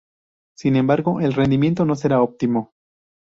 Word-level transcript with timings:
Sin 0.57 0.77
embargo, 0.77 1.19
el 1.21 1.33
rendimiento 1.33 1.85
no 1.85 1.93
será 1.95 2.23
óptimo. 2.23 2.71